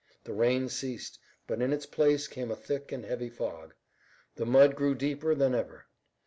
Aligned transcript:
The 0.23 0.33
rain 0.33 0.67
ceased, 0.67 1.19
but 1.45 1.61
in 1.61 1.71
its 1.71 1.85
place 1.85 2.27
came 2.27 2.49
a 2.49 2.55
thick 2.55 2.91
and 2.91 3.05
heavy 3.05 3.29
fog. 3.29 3.75
The 4.35 4.47
mud 4.47 4.75
grew 4.75 4.95
deeper 4.95 5.35
than 5.35 5.53
ever. 5.53 5.85